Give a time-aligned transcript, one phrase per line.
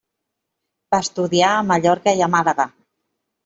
[0.95, 2.69] Va estudiar a Mallorca i a Màlaga.